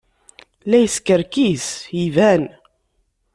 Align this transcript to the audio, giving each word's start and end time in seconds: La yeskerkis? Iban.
La 0.69 0.77
yeskerkis? 0.79 1.65
Iban. 2.03 2.43